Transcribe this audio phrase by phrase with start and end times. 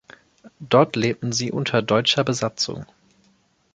[0.59, 2.87] Dort lebten sie unter deutscher Besatzung.